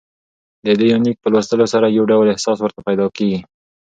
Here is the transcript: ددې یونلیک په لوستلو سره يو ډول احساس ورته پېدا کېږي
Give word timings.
ددې 0.65 0.85
یونلیک 0.91 1.17
په 1.21 1.27
لوستلو 1.33 1.65
سره 1.73 1.87
يو 1.97 2.03
ډول 2.11 2.27
احساس 2.29 2.57
ورته 2.61 2.79
پېدا 2.87 3.05
کېږي 3.17 3.39